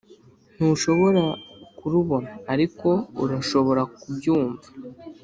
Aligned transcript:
ntushobora 0.55 1.23
kurubona 1.77 2.31
ariko 2.53 2.89
urashobora 3.23 3.81
kubyumva 3.97 4.67